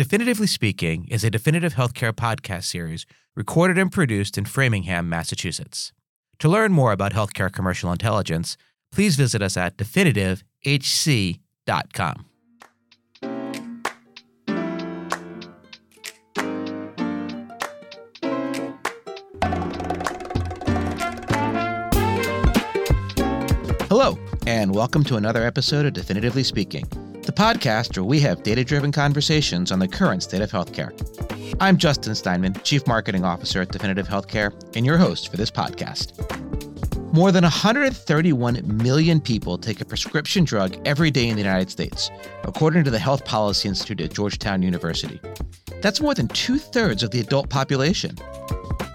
[0.00, 3.04] Definitively Speaking is a definitive healthcare podcast series
[3.36, 5.92] recorded and produced in Framingham, Massachusetts.
[6.38, 8.56] To learn more about healthcare commercial intelligence,
[8.90, 12.24] please visit us at definitivehc.com.
[23.90, 26.86] Hello, and welcome to another episode of Definitively Speaking,
[27.22, 30.90] the podcast where we have data driven conversations on the current state of healthcare.
[31.60, 36.16] I'm Justin Steinman, Chief Marketing Officer at Definitive Healthcare, and your host for this podcast.
[37.12, 42.10] More than 131 million people take a prescription drug every day in the United States,
[42.44, 45.20] according to the Health Policy Institute at Georgetown University.
[45.82, 48.16] That's more than two thirds of the adult population.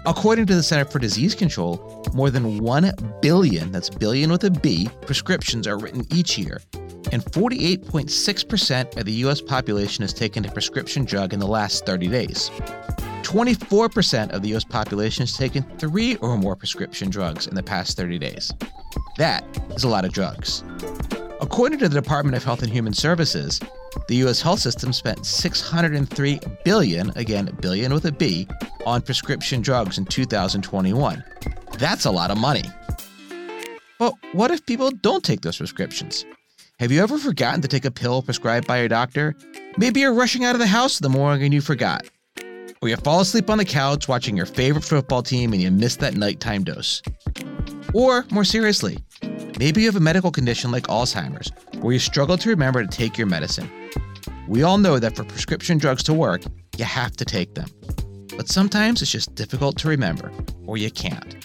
[0.04, 4.50] According to the Center for Disease Control, more than 1 billion, that's billion with a
[4.50, 6.60] B, prescriptions are written each year,
[7.16, 12.08] and 48.6% of the US population has taken a prescription drug in the last 30
[12.08, 12.50] days.
[13.22, 17.96] 24% of the US population has taken three or more prescription drugs in the past
[17.96, 18.52] 30 days.
[19.16, 20.62] That is a lot of drugs.
[21.40, 23.62] According to the Department of Health and Human Services,
[24.08, 28.46] the US health system spent 603 billion, again billion with a B,
[28.84, 31.24] on prescription drugs in 2021.
[31.78, 32.64] That's a lot of money.
[33.98, 36.26] But what if people don't take those prescriptions?
[36.78, 39.34] Have you ever forgotten to take a pill prescribed by your doctor?
[39.78, 42.06] Maybe you're rushing out of the house in the morning and you forgot.
[42.82, 45.96] Or you fall asleep on the couch watching your favorite football team and you miss
[45.96, 47.00] that nighttime dose.
[47.94, 48.98] Or, more seriously,
[49.58, 53.16] maybe you have a medical condition like Alzheimer's where you struggle to remember to take
[53.16, 53.70] your medicine.
[54.46, 56.42] We all know that for prescription drugs to work,
[56.76, 57.68] you have to take them.
[58.36, 60.30] But sometimes it's just difficult to remember,
[60.66, 61.36] or you can't.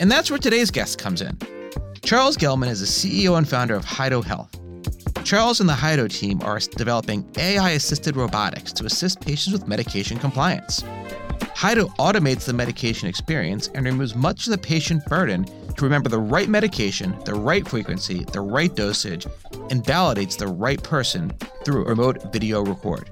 [0.00, 1.36] And that's where today's guest comes in.
[2.06, 4.48] Charles Gellman is the CEO and founder of HiDO Health.
[5.24, 10.16] Charles and the HiDO team are developing AI assisted robotics to assist patients with medication
[10.16, 10.82] compliance.
[11.40, 16.20] HiDO automates the medication experience and removes much of the patient burden to remember the
[16.20, 19.26] right medication, the right frequency, the right dosage,
[19.70, 21.30] and validates the right person
[21.64, 23.10] through remote video record.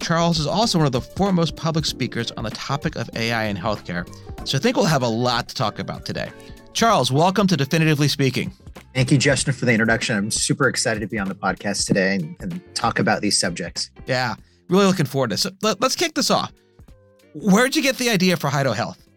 [0.00, 3.58] Charles is also one of the foremost public speakers on the topic of AI in
[3.58, 4.08] healthcare,
[4.48, 6.30] so I think we'll have a lot to talk about today.
[6.76, 8.52] Charles, welcome to Definitively Speaking.
[8.94, 10.14] Thank you, Justin, for the introduction.
[10.14, 13.90] I'm super excited to be on the podcast today and, and talk about these subjects.
[14.04, 14.34] Yeah,
[14.68, 15.40] really looking forward to this.
[15.44, 16.52] So let, us kick this off.
[17.32, 19.08] Where'd you get the idea for HiDO Health?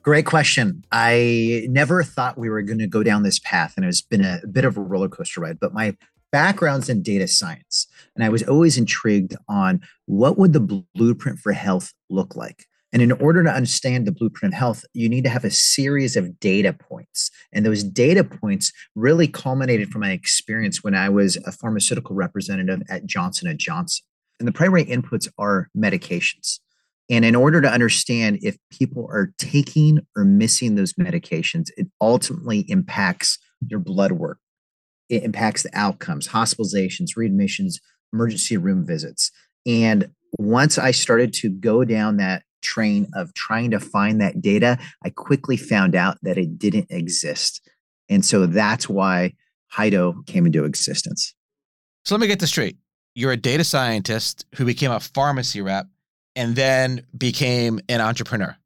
[0.00, 0.82] Great question.
[0.90, 4.40] I never thought we were going to go down this path, and it's been a,
[4.42, 5.60] a bit of a roller coaster ride.
[5.60, 5.94] But my
[6.32, 11.52] background's in data science, and I was always intrigued on what would the blueprint for
[11.52, 12.64] health look like.
[12.96, 16.16] And in order to understand the blueprint of health, you need to have a series
[16.16, 17.30] of data points.
[17.52, 22.80] And those data points really culminated from my experience when I was a pharmaceutical representative
[22.88, 24.02] at Johnson & Johnson.
[24.40, 26.58] And the primary inputs are medications.
[27.10, 32.60] And in order to understand if people are taking or missing those medications, it ultimately
[32.60, 34.38] impacts their blood work.
[35.10, 37.74] It impacts the outcomes, hospitalizations, readmissions,
[38.14, 39.32] emergency room visits.
[39.66, 40.08] And
[40.38, 45.10] once I started to go down that train of trying to find that data, I
[45.10, 47.68] quickly found out that it didn't exist.
[48.08, 49.32] And so that's why
[49.72, 51.34] HiDO came into existence.
[52.04, 52.76] So let me get this straight.
[53.14, 55.86] You're a data scientist who became a pharmacy rep
[56.34, 58.56] and then became an entrepreneur.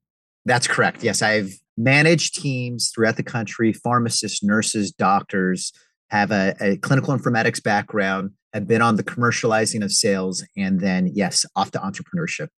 [0.45, 1.05] That's correct.
[1.05, 5.73] Yes, I've managed teams throughout the country, pharmacists, nurses, doctors,
[6.11, 11.11] have a, a, clinical informatics background, have been on the commercializing of sales, and then,
[11.15, 12.49] yes, off to entrepreneurship.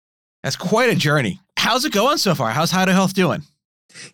[0.42, 1.41] That's quite a journey.
[1.56, 2.50] How's it going so far?
[2.50, 3.42] How's HiDO Health doing?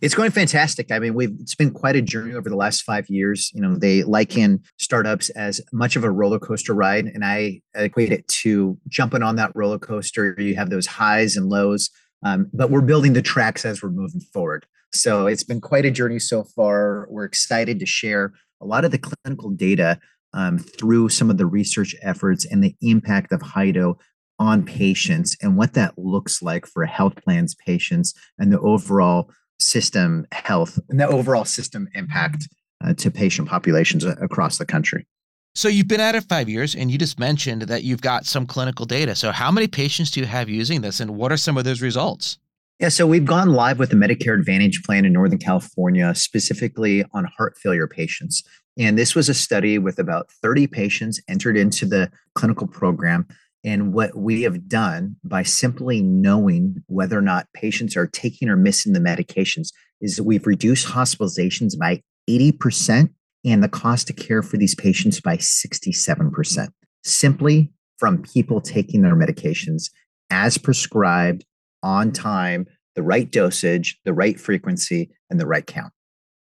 [0.00, 0.90] It's going fantastic.
[0.90, 3.50] I mean, we've it's been quite a journey over the last five years.
[3.54, 8.12] You know, they liken startups as much of a roller coaster ride, and I equate
[8.12, 10.34] it to jumping on that roller coaster.
[10.36, 11.90] You have those highs and lows,
[12.24, 14.66] um, but we're building the tracks as we're moving forward.
[14.92, 17.06] So it's been quite a journey so far.
[17.08, 20.00] We're excited to share a lot of the clinical data
[20.34, 23.96] um, through some of the research efforts and the impact of HiDO
[24.38, 29.30] on patients and what that looks like for health plans, patients, and the overall
[29.60, 32.48] system health and the overall system impact
[32.84, 35.06] uh, to patient populations across the country.
[35.54, 38.46] So you've been at it five years, and you just mentioned that you've got some
[38.46, 39.16] clinical data.
[39.16, 41.82] So how many patients do you have using this, and what are some of those
[41.82, 42.38] results?
[42.78, 47.24] Yeah, so we've gone live with the Medicare Advantage plan in Northern California, specifically on
[47.36, 48.44] heart failure patients.
[48.78, 53.26] And this was a study with about 30 patients entered into the clinical program.
[53.68, 58.56] And what we have done by simply knowing whether or not patients are taking or
[58.56, 59.68] missing the medications
[60.00, 62.00] is that we've reduced hospitalizations by
[62.30, 63.10] 80%
[63.44, 66.68] and the cost of care for these patients by 67%,
[67.04, 69.90] simply from people taking their medications
[70.30, 71.44] as prescribed
[71.82, 75.92] on time, the right dosage, the right frequency, and the right count.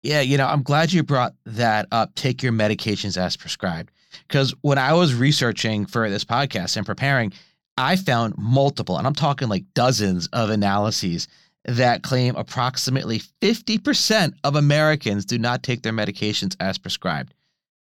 [0.04, 2.14] Yeah, you know, I'm glad you brought that up.
[2.14, 3.90] Take your medications as prescribed.
[4.28, 7.34] Because when I was researching for this podcast and preparing,
[7.78, 11.28] I found multiple, and I'm talking like dozens of analyses
[11.66, 17.34] that claim approximately 50% of Americans do not take their medications as prescribed.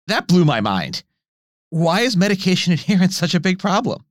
[0.06, 1.02] That blew my mind.
[1.70, 4.04] Why is medication adherence such a big problem?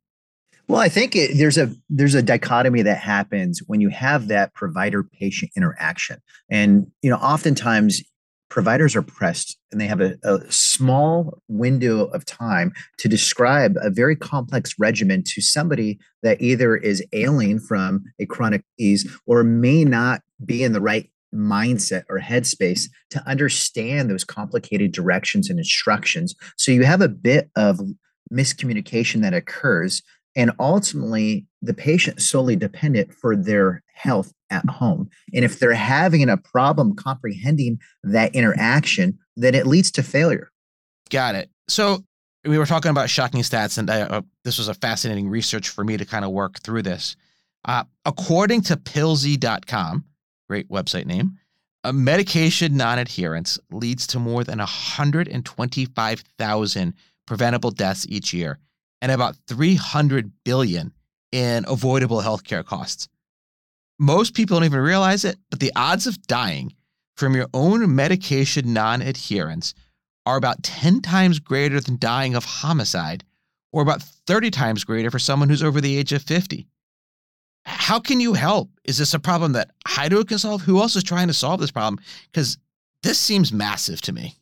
[0.67, 4.53] Well, I think it, there's a there's a dichotomy that happens when you have that
[4.55, 6.17] provider patient interaction,
[6.49, 8.01] and you know, oftentimes
[8.49, 13.89] providers are pressed and they have a, a, small window of time to describe a
[13.89, 19.83] very complex regimen to somebody that either is ailing from a chronic disease or may
[19.83, 26.35] not be in the right mindset or headspace to understand those complicated directions and instructions.
[26.57, 27.79] So you have a bit of
[28.31, 30.01] miscommunication that occurs
[30.35, 35.09] and ultimately the patient solely dependent for their health at home.
[35.33, 40.49] And if they're having a problem comprehending that interaction then it leads to failure.
[41.09, 41.49] Got it.
[41.67, 42.05] So
[42.45, 45.97] we were talking about shocking stats and uh, this was a fascinating research for me
[45.97, 47.17] to kind of work through this.
[47.65, 50.05] Uh, according to pillsy.com
[50.47, 51.39] great website name
[51.83, 56.93] a medication non-adherence leads to more than 125000
[57.25, 58.59] preventable deaths each year
[59.05, 60.91] and about 300 billion
[61.31, 63.07] in avoidable healthcare costs.
[63.99, 66.73] Most people don't even realize it, but the odds of dying
[67.15, 69.75] from your own medication non-adherence
[70.25, 73.23] are about 10 times greater than dying of homicide
[73.71, 76.65] or about 30 times greater for someone who's over the age of 50.
[77.63, 78.71] How can you help?
[78.85, 80.63] Is this a problem that HiDO can solve?
[80.63, 82.03] Who else is trying to solve this problem?
[82.31, 82.57] Because
[83.03, 84.35] this seems massive to me.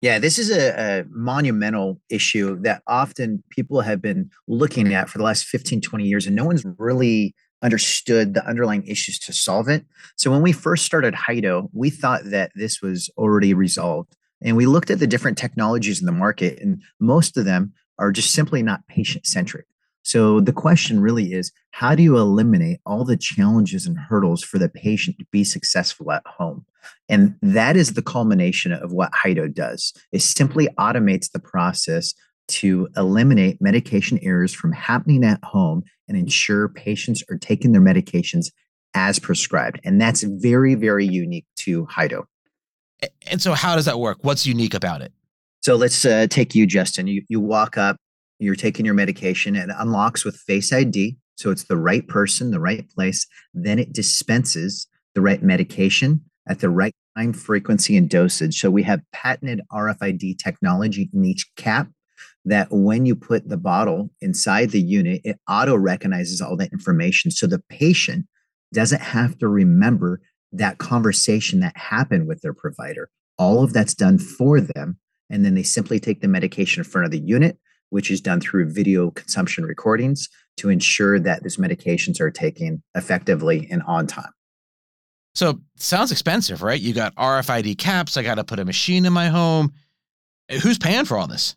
[0.00, 5.18] Yeah, this is a, a, monumental issue that often people have been looking at for
[5.18, 9.68] the last 15, 20 years, and no one's really understood the underlying issues to solve
[9.68, 9.84] it.
[10.16, 14.16] So when we first started HiDO, we thought that this was already resolved.
[14.42, 18.10] And we looked at the different technologies in the market, and most of them are
[18.10, 19.66] just simply not patient centric.
[20.10, 24.58] So the question really is how do you eliminate all the challenges and hurdles for
[24.58, 26.66] the patient to be successful at home?
[27.08, 29.92] And that is the culmination of what HiDO does.
[30.10, 32.12] It simply automates the process
[32.48, 38.50] to eliminate medication errors from happening at home and ensure patients are taking their medications
[38.94, 39.78] as prescribed.
[39.84, 42.24] And that's very, very unique to HiDO.
[43.28, 44.18] And so, how does that work?
[44.22, 45.12] What's unique about it?
[45.60, 47.06] So, let's uh, take you, Justin.
[47.06, 47.96] You, you walk up,
[48.40, 51.16] you're taking your medication and it unlocks with face ID.
[51.36, 53.26] So it's the right person, the right place.
[53.54, 58.58] Then it dispenses the right medication at the right time, frequency, and dosage.
[58.58, 61.88] So we have patented RFID technology in each cap
[62.44, 67.30] that when you put the bottle inside the unit, it auto recognizes all that information.
[67.30, 68.26] So the patient
[68.72, 70.20] doesn't have to remember
[70.52, 73.10] that conversation that happened with their provider.
[73.38, 74.98] All of that's done for them.
[75.28, 77.58] And then they simply take the medication in front of the unit
[77.90, 83.68] which is done through video consumption recordings to ensure that these medications are taken effectively
[83.70, 84.32] and on time.
[85.34, 86.80] So sounds expensive, right?
[86.80, 88.16] You got RFID caps.
[88.16, 89.72] I got to put a machine in my home.
[90.62, 91.54] Who's paying for all this?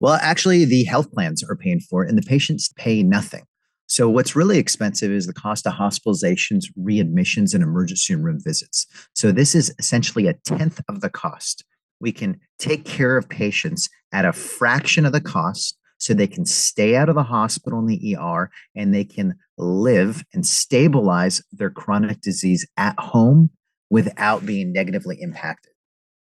[0.00, 3.44] Well, actually, the health plans are paying for it, and the patients pay nothing.
[3.86, 8.86] So, what's really expensive is the cost of hospitalizations, readmissions, and emergency room visits.
[9.14, 11.64] So, this is essentially a tenth of the cost
[12.00, 16.44] we can take care of patients at a fraction of the cost so they can
[16.44, 21.70] stay out of the hospital in the ER and they can live and stabilize their
[21.70, 23.50] chronic disease at home
[23.90, 25.72] without being negatively impacted.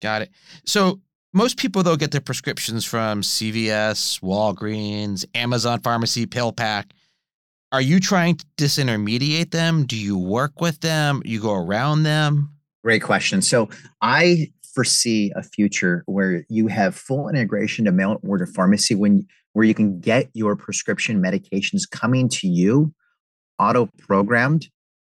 [0.01, 0.31] Got it.
[0.65, 1.01] So
[1.33, 6.93] most people though get their prescriptions from CVS, Walgreens, Amazon Pharmacy, PillPack.
[7.71, 9.85] Are you trying to disintermediate them?
[9.85, 11.21] Do you work with them?
[11.25, 12.55] You go around them?
[12.83, 13.43] Great question.
[13.43, 13.69] So
[14.01, 19.65] I foresee a future where you have full integration to mail order pharmacy when where
[19.65, 22.95] you can get your prescription medications coming to you
[23.59, 24.69] auto programmed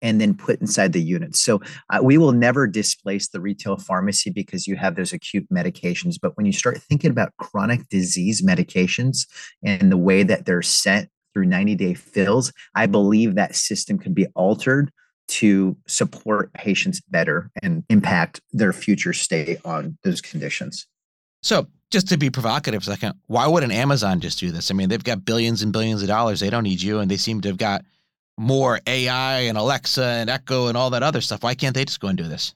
[0.01, 1.35] and then put inside the unit.
[1.35, 6.15] So uh, we will never displace the retail pharmacy because you have those acute medications.
[6.21, 9.27] But when you start thinking about chronic disease medications
[9.61, 14.13] and the way that they're sent through 90 day fills, I believe that system can
[14.13, 14.89] be altered
[15.29, 20.87] to support patients better and impact their future stay on those conditions.
[21.41, 24.69] So, just to be provocative for a second, why wouldn't Amazon just do this?
[24.69, 26.39] I mean, they've got billions and billions of dollars.
[26.39, 27.83] They don't need you, and they seem to have got
[28.37, 31.43] more AI and Alexa and Echo and all that other stuff.
[31.43, 32.53] Why can't they just go and do this?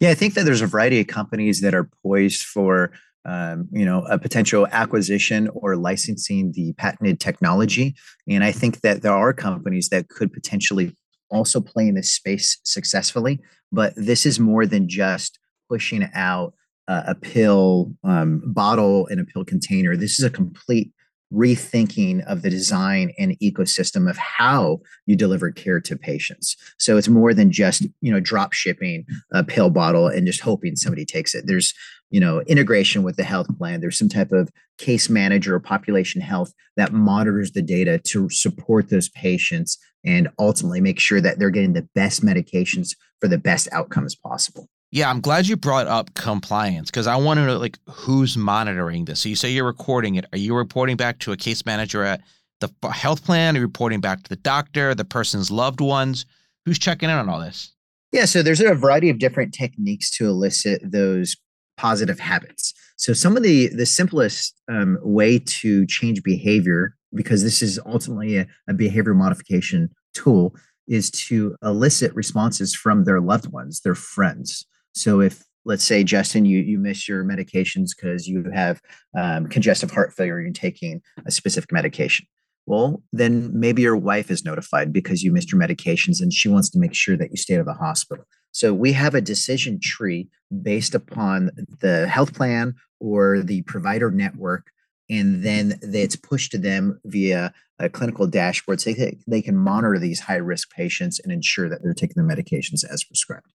[0.00, 2.92] Yeah, I think that there's a variety of companies that are poised for
[3.24, 7.94] um, you know, a potential acquisition or licensing the patented technology.
[8.28, 10.96] And I think that there are companies that could potentially
[11.32, 13.40] also play in this space successfully.
[13.72, 16.54] But this is more than just pushing out
[16.88, 19.96] uh, a pill um, bottle and a pill container.
[19.96, 20.92] This is a complete
[21.32, 26.56] rethinking of the design and ecosystem of how you deliver care to patients.
[26.78, 30.76] So it's more than just, you know, drop shipping a pill bottle and just hoping
[30.76, 31.46] somebody takes it.
[31.46, 31.72] There's,
[32.10, 33.80] you know, integration with the health plan.
[33.80, 38.90] There's some type of case manager or population health that monitors the data to support
[38.90, 43.68] those patients and ultimately make sure that they're getting the best medications for the best
[43.72, 44.68] outcomes possible.
[44.90, 49.06] Yeah, I'm glad you brought up compliance because I want to know like who's monitoring
[49.06, 49.20] this.
[49.20, 50.26] So you say you're recording it.
[50.32, 52.20] Are you reporting back to a case manager at
[52.60, 53.56] the health plan?
[53.56, 56.26] Are you reporting back to the doctor, the person's loved ones?
[56.66, 57.72] Who's checking in on all this?
[58.12, 61.36] Yeah, so there's a variety of different techniques to elicit those
[61.78, 62.74] positive habits.
[62.96, 68.36] So some of the the simplest um, way to change behavior, because this is ultimately
[68.36, 70.54] a, a behavior modification tool,
[70.88, 74.66] is to elicit responses from their loved ones, their friends.
[74.94, 78.80] So if let's say Justin, you you miss your medications because you have
[79.16, 82.26] um, congestive heart failure, and you're taking a specific medication.
[82.66, 86.70] Well, then maybe your wife is notified because you missed your medications and she wants
[86.70, 88.24] to make sure that you stay to the hospital.
[88.52, 90.28] So we have a decision tree
[90.62, 91.50] based upon
[91.80, 94.66] the health plan or the provider network.
[95.12, 99.98] And then it's pushed to them via a clinical dashboard so they, they can monitor
[99.98, 103.52] these high risk patients and ensure that they're taking their medications as prescribed.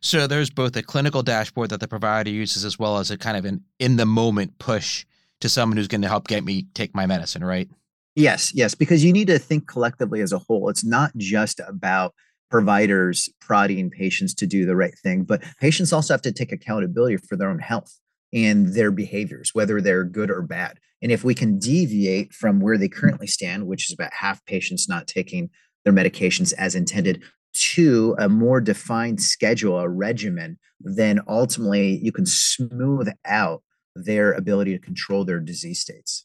[0.00, 3.36] So there's both a clinical dashboard that the provider uses as well as a kind
[3.36, 5.06] of an in the moment push
[5.40, 7.68] to someone who's going to help get me take my medicine, right?
[8.14, 10.68] Yes, yes, because you need to think collectively as a whole.
[10.68, 12.14] It's not just about
[12.50, 17.16] providers prodding patients to do the right thing, but patients also have to take accountability
[17.16, 17.98] for their own health
[18.32, 20.78] and their behaviors, whether they're good or bad.
[21.02, 24.88] And if we can deviate from where they currently stand, which is about half patients
[24.88, 25.50] not taking
[25.84, 27.22] their medications as intended,
[27.54, 33.62] to a more defined schedule, a regimen, then ultimately you can smooth out
[33.94, 36.24] their ability to control their disease states.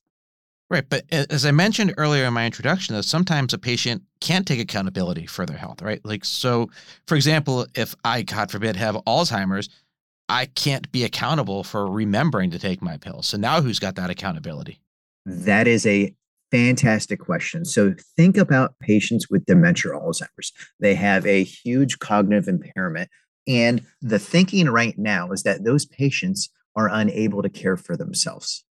[0.70, 0.88] Right.
[0.88, 5.26] But as I mentioned earlier in my introduction, though, sometimes a patient can't take accountability
[5.26, 6.02] for their health, right?
[6.04, 6.70] Like, so
[7.08, 9.70] for example, if I, God forbid, have Alzheimer's,
[10.30, 13.28] I can't be accountable for remembering to take my pills.
[13.28, 14.82] So now who's got that accountability?
[15.26, 16.14] That is a
[16.52, 17.66] Fantastic question.
[17.66, 20.54] So think about patients with dementia or Alzheimer's.
[20.80, 23.10] They have a huge cognitive impairment.
[23.48, 28.64] And the thinking right now is that those patients are unable to care for themselves,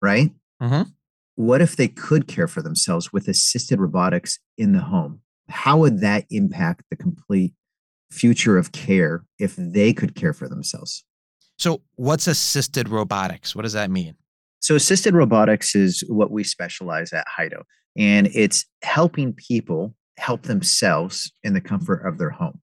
[0.00, 0.30] right?
[0.62, 0.90] Mm-hmm.
[1.34, 5.20] What if they could care for themselves with assisted robotics in the home?
[5.48, 7.52] How would that impact the complete
[8.14, 11.04] future of care if they could care for themselves?
[11.58, 13.54] So, what's assisted robotics?
[13.54, 14.14] What does that mean?
[14.60, 17.62] So, assisted robotics is what we specialize at HiDO,
[17.96, 22.60] and it's helping people help themselves in the comfort of their home.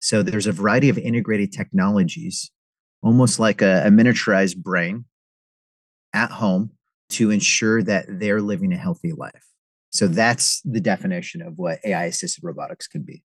[0.00, 2.50] So, there's a variety of integrated technologies,
[3.02, 5.04] almost like a, a miniaturized brain
[6.12, 6.72] at home
[7.10, 9.44] to ensure that they're living a healthy life.
[9.90, 13.22] So, that's the definition of what AI assisted robotics can be.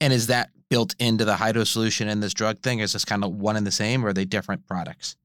[0.00, 2.78] And is that built into the HiDO solution and this drug thing?
[2.78, 5.16] Is this kind of one and the same, or are they different products?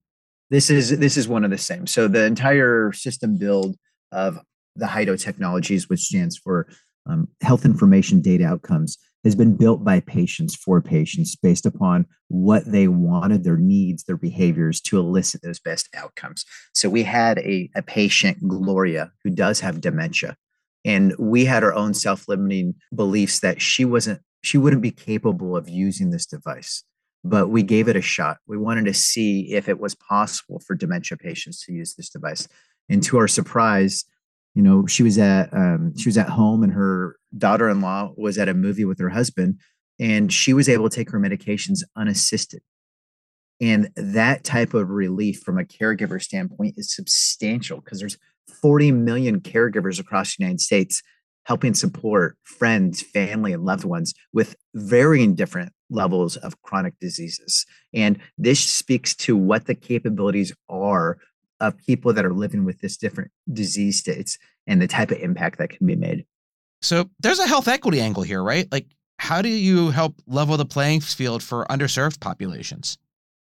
[0.50, 1.88] This is this is one of the same.
[1.88, 3.76] So the entire system build
[4.12, 4.40] of
[4.76, 6.68] the HIDO technologies, which stands for
[7.08, 12.64] um, Health Information Data Outcomes, has been built by patients for patients based upon what
[12.72, 16.46] they wanted, their needs, their behaviors to elicit those best outcomes.
[16.74, 20.36] So we had a, a patient, Gloria, who does have dementia.
[20.84, 25.68] And we had our own self-limiting beliefs that she wasn't, she wouldn't be capable of
[25.68, 26.84] using this device
[27.26, 28.38] but we gave it a shot.
[28.48, 32.48] We wanted to see if it was possible for dementia patients to use this device.
[32.88, 34.06] And to our surprise,
[34.54, 38.48] you know, she was at um, she was at home, and her daughter-in-law was at
[38.48, 39.60] a movie with her husband,
[40.00, 42.62] and she was able to take her medications unassisted.
[43.60, 48.18] And that type of relief from a caregiver standpoint is substantial because there's
[48.62, 51.02] 40 million caregivers across the United States
[51.46, 57.66] helping support friends, family, and loved ones with varying different levels of chronic diseases.
[57.94, 61.18] And this speaks to what the capabilities are
[61.60, 64.38] of people that are living with this different disease states
[64.68, 66.26] and the type of impact that can be made.
[66.82, 68.68] So there's a health equity angle here, right?
[68.72, 68.88] Like,
[69.18, 72.98] how do you help level the playing field for underserved populations?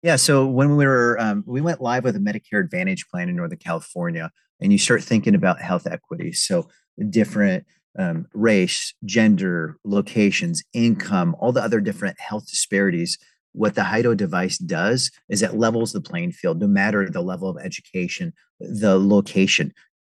[0.02, 3.36] Yeah, so when we were um, we went live with a Medicare Advantage plan in
[3.36, 6.32] Northern California, and you start thinking about health equity.
[6.32, 6.68] So
[7.10, 7.66] different
[7.98, 13.18] um, race, gender, locations, income, all the other different health disparities
[13.52, 17.48] what the HiDO device does is it levels the playing field, no matter the level
[17.48, 19.72] of education, the location.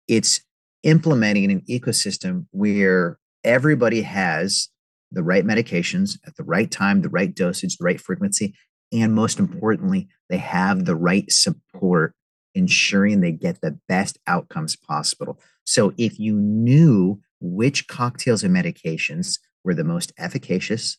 [0.08, 0.40] It's
[0.82, 4.68] implementing an ecosystem where everybody has
[5.12, 8.54] the right medications at the right time, the right dosage, the right frequency,
[8.92, 12.14] and most importantly, they have the right support,
[12.54, 15.38] ensuring they get the best outcomes possible.
[15.64, 20.96] So if you knew which cocktails and medications were the most efficacious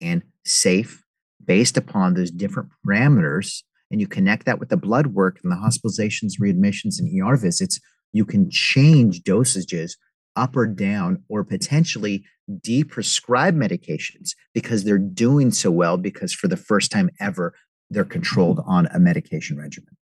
[0.00, 1.02] and safe
[1.44, 5.56] based upon those different parameters, and you connect that with the blood work and the
[5.56, 7.80] hospitalizations, readmissions, and ER visits,
[8.12, 9.92] you can change dosages
[10.36, 16.56] up or down or potentially deprescribe medications because they're doing so well because for the
[16.56, 17.54] first time ever
[17.90, 19.97] they're controlled on a medication regimen.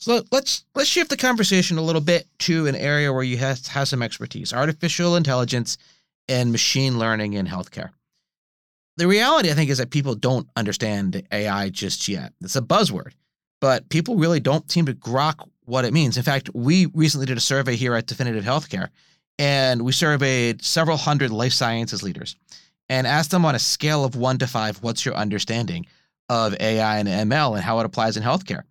[0.00, 3.66] So let's let's shift the conversation a little bit to an area where you have,
[3.66, 5.76] have some expertise: artificial intelligence
[6.26, 7.90] and machine learning in healthcare.
[8.96, 12.32] The reality, I think, is that people don't understand AI just yet.
[12.40, 13.12] It's a buzzword,
[13.60, 16.16] but people really don't seem to grok what it means.
[16.16, 18.88] In fact, we recently did a survey here at Definitive Healthcare,
[19.38, 22.36] and we surveyed several hundred life sciences leaders
[22.88, 25.84] and asked them on a scale of one to five, what's your understanding
[26.30, 28.62] of AI and ML and how it applies in healthcare?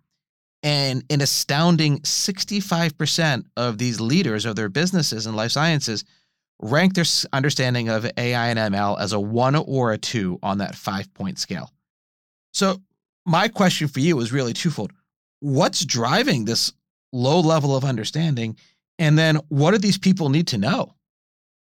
[0.62, 6.04] And an astounding 65% of these leaders of their businesses in life sciences
[6.60, 10.74] rank their understanding of AI and ML as a one or a two on that
[10.74, 11.72] five point scale.
[12.52, 12.80] So,
[13.26, 14.92] my question for you is really twofold.
[15.40, 16.72] What's driving this
[17.12, 18.56] low level of understanding?
[18.98, 20.94] And then, what do these people need to know?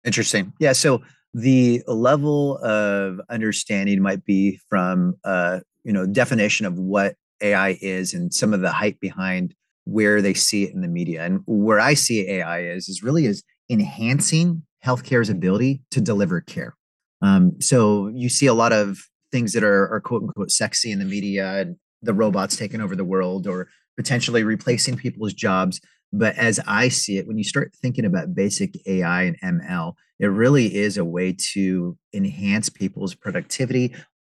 [0.05, 0.53] Interesting.
[0.59, 0.73] Yeah.
[0.73, 1.01] So,
[1.33, 8.13] the level of understanding might be from, uh, you know, definition of what AI is
[8.13, 9.53] and some of the hype behind
[9.85, 11.23] where they see it in the media.
[11.23, 16.75] And where I see AI is is really is enhancing healthcare's ability to deliver care.
[17.21, 18.99] Um, so you see a lot of
[19.31, 22.95] things that are, are quote unquote sexy in the media and the robots taking over
[22.95, 25.81] the world or potentially replacing people's jobs.
[26.13, 30.27] But as I see it, when you start thinking about basic AI and ML, it
[30.27, 33.93] really is a way to enhance people's productivity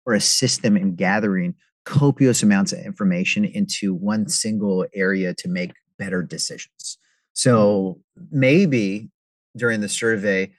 [0.07, 1.55] or assist them in gathering
[1.89, 6.99] copious amounts of information into one single area to make better decisions.
[7.33, 7.99] So
[8.31, 9.09] maybe
[9.57, 10.53] during the survey,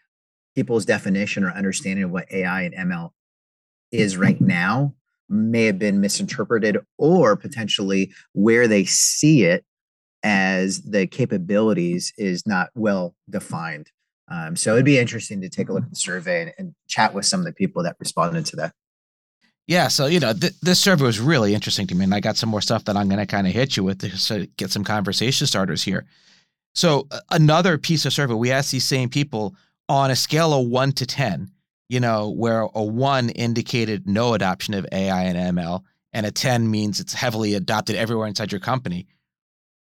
[0.56, 3.12] people's definition or understanding of what AI and ML
[3.92, 4.96] is right now
[5.30, 9.64] may have been misinterpreted or potentially where they see it
[10.24, 13.92] as the capabilities is not well defined.
[14.32, 17.14] Um, so it'd be interesting to take a look at the survey and, and, chat
[17.14, 18.74] with some of the people that responded to that.
[19.70, 22.38] Yeah, so you know, th- this survey was really interesting to me, and I got
[22.38, 24.84] some more stuff that I'm going to kind of hit you with to get some
[24.84, 26.08] conversation starters here.
[26.74, 29.56] So another piece of survey, we asked these same people
[29.88, 31.52] on a scale of one to ten,
[31.88, 36.72] you know, where a one indicated no adoption of AI and ML, and a ten
[36.72, 39.06] means it's heavily adopted everywhere inside your company.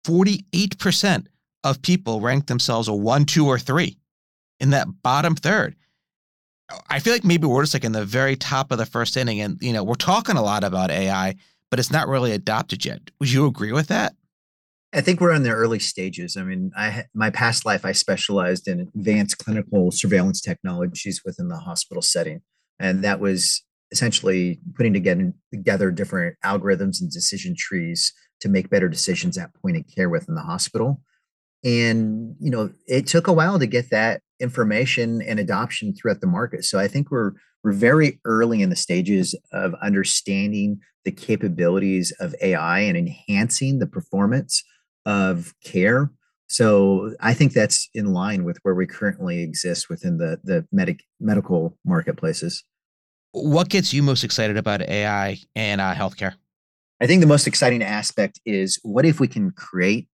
[0.06, 1.28] Forty-eight percent
[1.62, 3.98] of people rank themselves a one, two, or three
[4.60, 5.76] in that bottom third.
[6.88, 9.40] I feel like maybe we're just like in the very top of the first inning,
[9.40, 11.34] and you know we're talking a lot about AI,
[11.70, 13.00] but it's not really adopted yet.
[13.20, 14.14] Would you agree with that?
[14.94, 16.36] I think we're in the early stages.
[16.36, 21.58] I mean, I my past life I specialized in advanced clinical surveillance technologies within the
[21.58, 22.42] hospital setting,
[22.78, 28.88] and that was essentially putting together together different algorithms and decision trees to make better
[28.88, 31.02] decisions at point of care within the hospital.
[31.64, 36.26] And you know, it took a while to get that information and adoption throughout the
[36.26, 36.64] market.
[36.64, 42.34] So I think we're we're very early in the stages of understanding the capabilities of
[42.42, 44.62] AI and enhancing the performance
[45.06, 46.10] of care.
[46.46, 51.04] So I think that's in line with where we currently exist within the the medic
[51.20, 52.64] medical marketplaces.
[53.32, 56.34] What gets you most excited about AI and uh, healthcare?
[57.00, 60.08] I think the most exciting aspect is what if we can create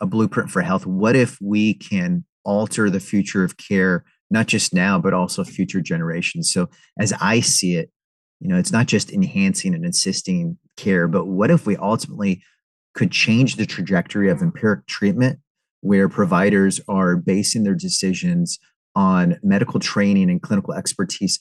[0.00, 0.86] a blueprint for health?
[0.86, 5.80] What if we can alter the future of care, not just now, but also future
[5.80, 6.52] generations?
[6.52, 7.90] So, as I see it,
[8.40, 12.42] you know, it's not just enhancing and assisting care, but what if we ultimately
[12.94, 15.40] could change the trajectory of empiric treatment
[15.80, 18.58] where providers are basing their decisions
[18.94, 21.38] on medical training and clinical expertise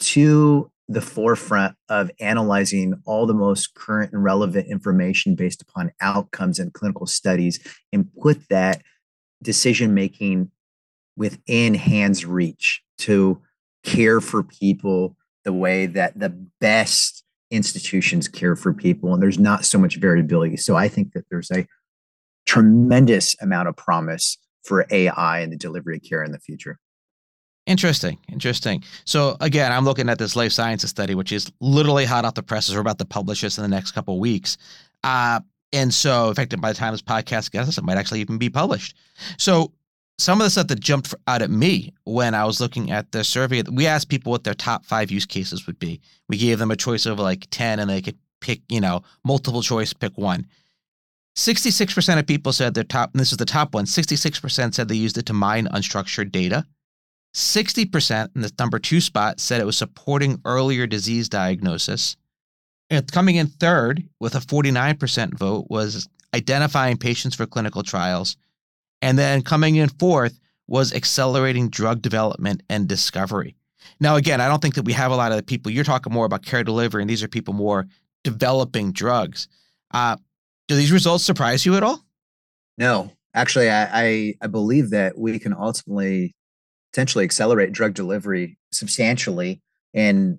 [0.00, 6.58] to the forefront of analyzing all the most current and relevant information based upon outcomes
[6.58, 7.60] and clinical studies
[7.92, 8.82] and put that
[9.42, 10.50] decision making
[11.16, 13.40] within hands reach to
[13.84, 19.64] care for people the way that the best institutions care for people and there's not
[19.64, 21.66] so much variability so i think that there's a
[22.44, 26.78] tremendous amount of promise for ai and the delivery of care in the future
[27.68, 28.82] Interesting, interesting.
[29.04, 32.42] So again, I'm looking at this life sciences study, which is literally hot off the
[32.42, 32.74] presses.
[32.74, 34.56] We're about to publish this in the next couple weeks.
[35.04, 35.40] Uh,
[35.72, 38.38] and so, in fact, by the time this podcast gets us, it might actually even
[38.38, 38.96] be published.
[39.36, 39.72] So
[40.18, 43.22] some of the stuff that jumped out at me when I was looking at the
[43.22, 46.00] survey, we asked people what their top five use cases would be.
[46.28, 49.62] We gave them a choice of like 10 and they could pick, you know, multiple
[49.62, 50.46] choice, pick one.
[51.36, 54.96] 66% of people said their top, and this is the top one, 66% said they
[54.96, 56.64] used it to mine unstructured data.
[57.34, 62.16] 60% in the number two spot said it was supporting earlier disease diagnosis.
[62.90, 68.36] And coming in third with a 49% vote was identifying patients for clinical trials.
[69.02, 73.56] And then coming in fourth was accelerating drug development and discovery.
[74.00, 75.72] Now, again, I don't think that we have a lot of people.
[75.72, 77.86] You're talking more about care delivery, and these are people more
[78.22, 79.48] developing drugs.
[79.92, 80.16] Uh,
[80.66, 82.04] do these results surprise you at all?
[82.76, 86.34] No, actually, I, I, I believe that we can ultimately
[86.92, 89.62] potentially accelerate drug delivery substantially,
[89.94, 90.38] and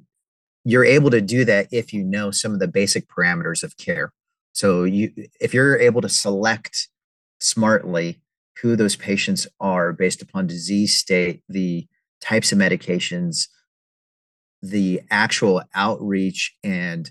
[0.72, 4.12] you're able to do that if you know some of the basic parameters of care.
[4.54, 6.88] So you, if you're able to select
[7.40, 8.22] smartly
[8.62, 11.88] who those patients are based upon disease state, the
[12.22, 13.48] types of medications,
[14.62, 17.10] the actual outreach and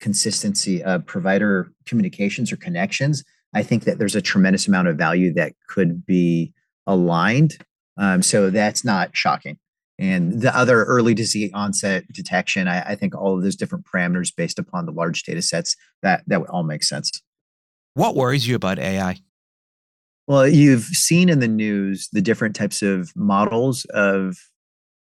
[0.00, 5.32] consistency of provider communications or connections, I think that there's a tremendous amount of value
[5.34, 6.52] that could be
[6.86, 7.56] aligned.
[7.96, 9.58] Um, so that's not shocking.
[10.00, 14.34] And the other early disease onset detection, I, I think all of those different parameters
[14.34, 17.10] based upon the large data sets, that that would all make sense.
[17.94, 19.18] What worries you about AI?
[20.26, 24.38] Well, you've seen in the news the different types of models of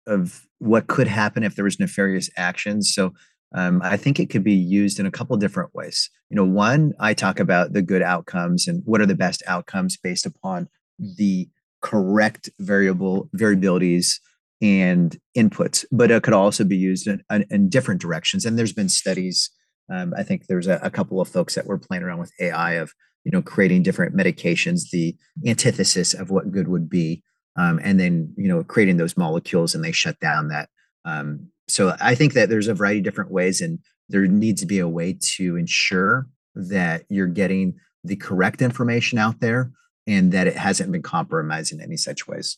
[0.05, 2.93] of what could happen if there was nefarious actions.
[2.93, 3.13] So
[3.55, 6.09] um, I think it could be used in a couple different ways.
[6.29, 9.97] You know, one, I talk about the good outcomes and what are the best outcomes
[9.97, 10.67] based upon
[10.99, 11.47] the
[11.81, 14.19] correct variable variabilities
[14.61, 18.45] and inputs, but it could also be used in, in, different directions.
[18.45, 19.49] And there's been studies.
[19.91, 22.73] Um, I think there's a, a, couple of folks that were playing around with AI
[22.73, 22.93] of
[23.23, 27.23] you know creating different medications, the antithesis of what good would be,
[27.55, 30.69] um, and then you know creating those molecules, and they shut down that.
[31.05, 34.67] Um, so I think that there's a variety of different ways, and there needs to
[34.67, 39.71] be a way to ensure that you're getting the correct information out there
[40.07, 42.57] and that it hasn't been compromised in any such ways.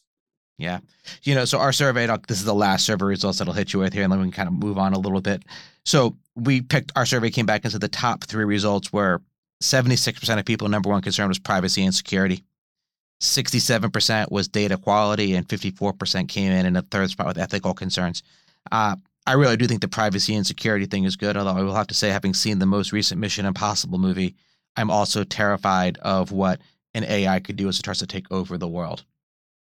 [0.58, 0.80] Yeah.
[1.24, 3.94] You know, so our survey, this is the last survey results that'll hit you with
[3.94, 5.44] here, and then we can kind of move on a little bit.
[5.86, 9.22] So we picked, our survey came back and said the top three results were
[9.62, 12.44] 76% of people, number one concern was privacy and security.
[13.22, 18.24] 67% was data quality, and 54% came in in the third spot with ethical concerns.
[18.72, 18.96] Uh,
[19.28, 21.88] I really do think the privacy and security thing is good, although I will have
[21.88, 24.36] to say, having seen the most recent Mission Impossible movie,
[24.76, 26.60] I'm also terrified of what
[26.96, 29.06] an AI could do as it starts to take over the world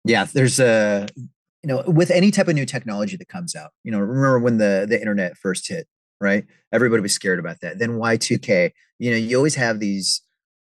[0.03, 3.91] yeah there's a you know with any type of new technology that comes out you
[3.91, 5.87] know remember when the the internet first hit
[6.21, 6.45] right?
[6.71, 7.79] Everybody was scared about that.
[7.79, 10.21] Then y2k you know you always have these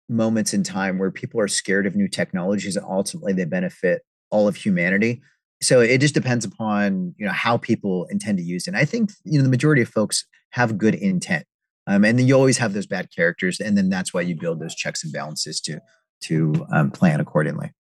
[0.09, 4.47] moments in time where people are scared of new technologies and ultimately they benefit all
[4.47, 5.21] of humanity.
[5.61, 8.71] So it just depends upon you know how people intend to use it.
[8.71, 11.45] And i think you know the majority of folks have good intent
[11.87, 14.61] um, and then you always have those bad characters and then that's why you build
[14.61, 15.81] those checks and balances to
[16.21, 17.73] to um, plan accordingly.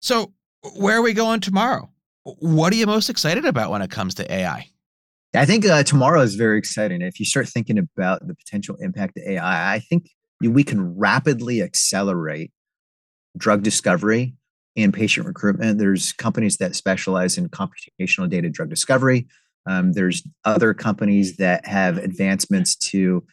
[0.00, 0.32] So
[0.74, 1.90] where are we going tomorrow?
[2.24, 4.66] What are you most excited about when it comes to AI?
[5.34, 7.00] I think uh, tomorrow is very exciting.
[7.02, 11.62] If you start thinking about the potential impact of AI, I think we can rapidly
[11.62, 12.52] accelerate
[13.36, 14.34] drug discovery
[14.76, 15.78] and patient recruitment.
[15.78, 19.26] There's companies that specialize in computational data drug discovery.
[19.66, 23.24] Um, there's other companies that have advancements to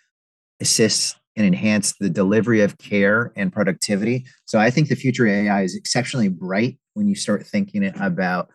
[0.61, 4.25] assist and enhance the delivery of care and productivity.
[4.45, 8.49] So I think the future of AI is exceptionally bright when you start thinking about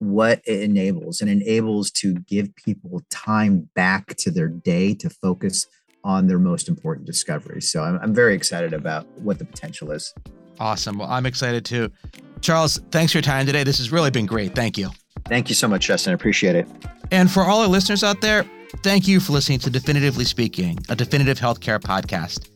[0.00, 5.66] what it enables and enables to give people time back to their day to focus
[6.02, 7.70] on their most important discoveries.
[7.70, 10.14] So I'm, I'm very excited about what the potential is.
[10.58, 10.98] Awesome.
[10.98, 11.92] Well, I'm excited too.
[12.40, 13.62] Charles, thanks for your time today.
[13.62, 14.54] This has really been great.
[14.54, 14.88] Thank you.
[15.26, 16.12] Thank you so much, Justin.
[16.12, 16.66] I appreciate it.
[17.10, 18.46] And for all our listeners out there,
[18.82, 22.48] thank you for listening to Definitively Speaking, a definitive healthcare podcast.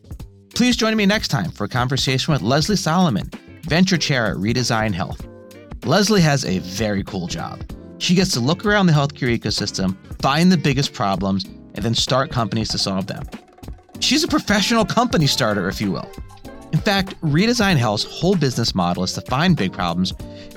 [0.54, 3.30] Please join me next time for a conversation with Leslie Solomon,
[3.64, 5.26] venture chair at Redesign Health.
[5.84, 7.62] Leslie has a very cool job.
[7.98, 12.30] She gets to look around the healthcare ecosystem, find the biggest problems, and then start
[12.30, 13.24] companies to solve them.
[14.00, 16.10] She's a professional company starter, if you will.
[16.72, 20.12] In fact, Redesign Health's whole business model is to find big problems,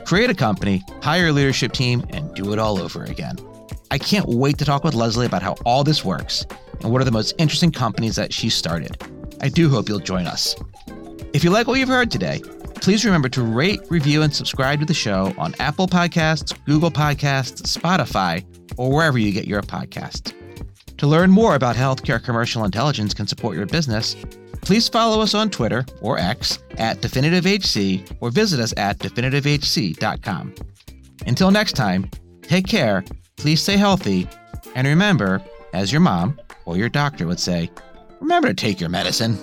[0.06, 3.38] create a company, hire a leadership team, and do it all over again.
[3.92, 6.46] I can't wait to talk with Leslie about how all this works
[6.82, 9.02] and what are the most interesting companies that she started.
[9.40, 10.56] I do hope you'll join us.
[11.34, 12.42] If you like what you've heard today,
[12.88, 17.64] Please remember to rate, review, and subscribe to the show on Apple Podcasts, Google Podcasts,
[17.64, 18.46] Spotify,
[18.78, 20.34] or wherever you get your podcasts.
[20.96, 24.16] To learn more about healthcare commercial intelligence can support your business,
[24.62, 30.56] please follow us on Twitter or X at DefinitiveHC or visit us at definitivehc.com.
[31.26, 32.10] Until next time,
[32.42, 33.04] take care,
[33.36, 34.30] please stay healthy,
[34.76, 37.70] and remember, as your mom or your doctor would say,
[38.22, 39.38] remember to take your medicine.